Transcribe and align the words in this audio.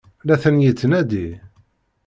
La 0.27 0.35
ten-yettnadi? 0.43 1.27